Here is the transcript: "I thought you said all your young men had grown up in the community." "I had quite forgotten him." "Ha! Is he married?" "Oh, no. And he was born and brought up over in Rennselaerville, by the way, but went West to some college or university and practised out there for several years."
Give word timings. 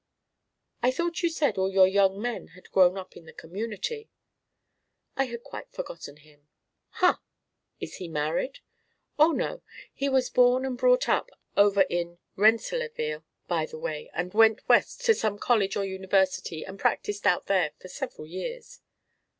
"I 0.81 0.89
thought 0.89 1.21
you 1.21 1.29
said 1.29 1.59
all 1.59 1.71
your 1.71 1.85
young 1.87 2.19
men 2.19 2.47
had 2.57 2.71
grown 2.71 2.97
up 2.97 3.15
in 3.15 3.25
the 3.25 3.31
community." 3.33 4.09
"I 5.15 5.25
had 5.25 5.43
quite 5.43 5.71
forgotten 5.71 6.17
him." 6.17 6.47
"Ha! 7.05 7.21
Is 7.79 7.97
he 7.97 8.07
married?" 8.07 8.61
"Oh, 9.19 9.31
no. 9.31 9.51
And 9.51 9.61
he 9.93 10.09
was 10.09 10.31
born 10.31 10.65
and 10.65 10.75
brought 10.75 11.07
up 11.07 11.29
over 11.55 11.81
in 11.83 12.17
Rennselaerville, 12.35 13.23
by 13.47 13.67
the 13.67 13.77
way, 13.77 14.09
but 14.15 14.33
went 14.33 14.67
West 14.67 15.05
to 15.05 15.13
some 15.13 15.37
college 15.37 15.75
or 15.77 15.85
university 15.85 16.65
and 16.65 16.79
practised 16.79 17.27
out 17.27 17.45
there 17.45 17.73
for 17.77 17.87
several 17.87 18.25
years." 18.25 18.79